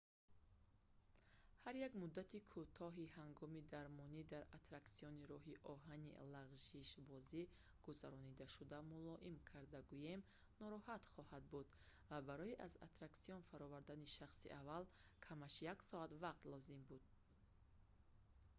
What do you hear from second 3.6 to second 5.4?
дармонӣ дар аттраксиони